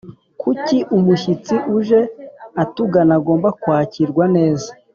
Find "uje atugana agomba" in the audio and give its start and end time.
1.77-3.47